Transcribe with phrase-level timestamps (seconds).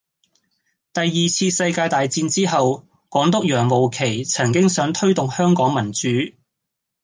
[0.93, 6.07] 第二次世界大戰之後，港督楊慕琦曾經想推動香港民主